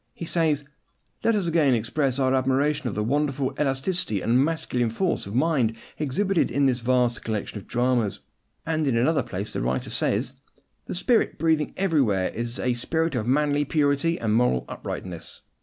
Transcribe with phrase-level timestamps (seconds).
[0.15, 0.65] He says,
[1.23, 5.77] "Let us again express our admiration of the wonderful elasticity and masculine force of mind
[5.99, 8.19] exhibited in this vast collection of dramas;"
[8.65, 10.33] and in another place the writer says,
[10.87, 15.43] "The spirit breathing everywhere is a spirit of manly purity and moral uprightness."